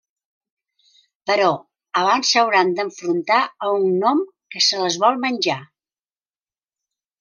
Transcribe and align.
Però, 1.31 1.49
abans 2.01 2.33
s'hauran 2.33 2.73
d'enfrontar 2.81 3.39
a 3.45 3.71
un 3.77 3.89
gnom 3.95 4.27
que 4.53 4.67
se 4.73 4.85
les 4.85 5.01
vol 5.07 5.25
menjar. 5.31 5.63